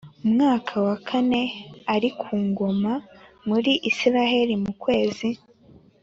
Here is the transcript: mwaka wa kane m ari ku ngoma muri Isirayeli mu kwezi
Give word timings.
mwaka 0.31 0.73
wa 0.85 0.95
kane 1.07 1.41
m 1.51 1.53
ari 1.95 2.09
ku 2.21 2.31
ngoma 2.47 2.93
muri 3.47 3.71
Isirayeli 3.89 4.55
mu 4.63 4.71
kwezi 4.81 5.29